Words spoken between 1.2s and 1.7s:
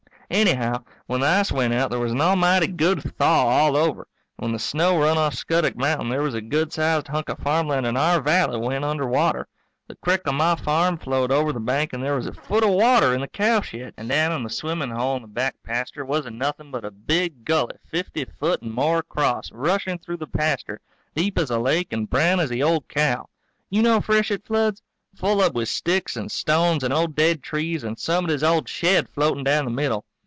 ice